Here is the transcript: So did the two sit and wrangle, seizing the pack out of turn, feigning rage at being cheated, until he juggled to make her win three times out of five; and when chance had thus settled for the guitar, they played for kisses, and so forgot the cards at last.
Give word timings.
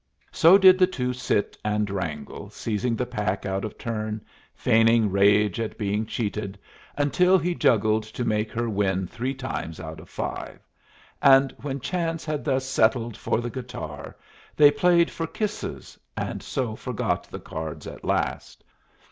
So 0.31 0.57
did 0.57 0.79
the 0.79 0.87
two 0.87 1.13
sit 1.13 1.59
and 1.63 1.87
wrangle, 1.91 2.49
seizing 2.49 2.95
the 2.95 3.05
pack 3.05 3.45
out 3.45 3.63
of 3.63 3.77
turn, 3.77 4.25
feigning 4.55 5.11
rage 5.11 5.59
at 5.59 5.77
being 5.77 6.07
cheated, 6.07 6.57
until 6.97 7.37
he 7.37 7.53
juggled 7.53 8.01
to 8.05 8.25
make 8.25 8.51
her 8.51 8.67
win 8.67 9.05
three 9.05 9.35
times 9.35 9.79
out 9.79 9.99
of 9.99 10.09
five; 10.09 10.67
and 11.21 11.53
when 11.61 11.79
chance 11.79 12.25
had 12.25 12.43
thus 12.43 12.65
settled 12.65 13.15
for 13.15 13.41
the 13.41 13.51
guitar, 13.51 14.17
they 14.55 14.71
played 14.71 15.11
for 15.11 15.27
kisses, 15.27 15.99
and 16.17 16.41
so 16.41 16.75
forgot 16.75 17.25
the 17.25 17.39
cards 17.39 17.85
at 17.85 18.03
last. 18.03 18.63